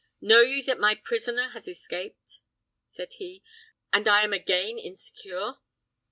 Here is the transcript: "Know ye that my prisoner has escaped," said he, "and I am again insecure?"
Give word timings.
"Know 0.19 0.41
ye 0.41 0.63
that 0.63 0.79
my 0.79 0.95
prisoner 0.95 1.49
has 1.49 1.67
escaped," 1.67 2.39
said 2.87 3.13
he, 3.19 3.43
"and 3.93 4.07
I 4.07 4.23
am 4.23 4.33
again 4.33 4.79
insecure?" 4.79 5.57